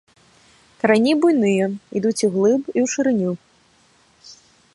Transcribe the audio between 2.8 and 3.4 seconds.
ў шырыню.